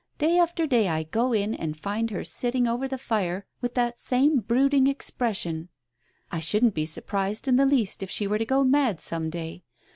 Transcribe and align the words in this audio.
Day 0.17 0.39
after 0.39 0.65
day 0.65 0.87
I 0.87 1.03
go 1.03 1.31
in 1.31 1.53
and 1.53 1.79
find 1.79 2.09
her 2.09 2.23
sitting 2.23 2.65
over 2.67 2.87
the 2.87 2.97
fire, 2.97 3.45
with 3.61 3.75
that 3.75 3.99
same 3.99 4.39
brooding 4.39 4.87
expression. 4.87 5.69
I 6.31 6.39
shouldn't 6.39 6.73
be 6.73 6.87
surprised 6.87 7.47
in 7.47 7.55
the 7.55 7.67
least 7.67 8.01
if 8.01 8.09
she 8.09 8.25
were 8.25 8.39
to 8.39 8.45
go 8.45 8.63
mad 8.63 8.99
some 8.99 9.29
day. 9.29 9.63